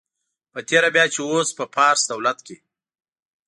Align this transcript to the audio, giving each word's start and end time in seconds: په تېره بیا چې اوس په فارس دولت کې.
په 0.53 0.59
تېره 0.67 0.89
بیا 0.95 1.05
چې 1.13 1.19
اوس 1.29 1.49
په 1.57 1.63
فارس 1.73 2.01
دولت 2.11 2.37
کې. 2.47 2.55